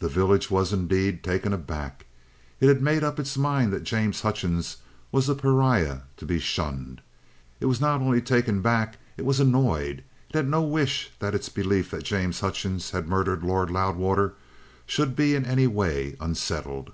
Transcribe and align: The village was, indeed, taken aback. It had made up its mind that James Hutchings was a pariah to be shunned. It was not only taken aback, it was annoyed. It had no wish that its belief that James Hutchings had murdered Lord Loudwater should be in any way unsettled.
The 0.00 0.08
village 0.08 0.50
was, 0.50 0.72
indeed, 0.72 1.22
taken 1.22 1.52
aback. 1.52 2.06
It 2.58 2.66
had 2.66 2.82
made 2.82 3.04
up 3.04 3.20
its 3.20 3.36
mind 3.38 3.72
that 3.72 3.84
James 3.84 4.22
Hutchings 4.22 4.78
was 5.12 5.28
a 5.28 5.36
pariah 5.36 5.98
to 6.16 6.26
be 6.26 6.40
shunned. 6.40 7.00
It 7.60 7.66
was 7.66 7.80
not 7.80 8.00
only 8.00 8.20
taken 8.20 8.58
aback, 8.58 8.98
it 9.16 9.24
was 9.24 9.38
annoyed. 9.38 10.02
It 10.30 10.34
had 10.34 10.48
no 10.48 10.62
wish 10.62 11.12
that 11.20 11.32
its 11.32 11.48
belief 11.48 11.92
that 11.92 12.02
James 12.02 12.40
Hutchings 12.40 12.90
had 12.90 13.08
murdered 13.08 13.44
Lord 13.44 13.70
Loudwater 13.70 14.34
should 14.84 15.14
be 15.14 15.36
in 15.36 15.44
any 15.46 15.68
way 15.68 16.16
unsettled. 16.18 16.90